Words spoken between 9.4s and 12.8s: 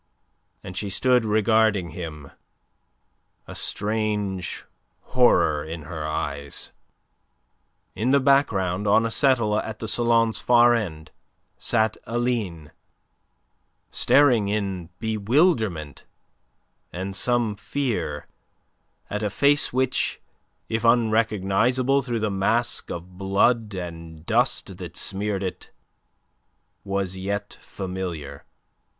at the salon's far end, sat Aline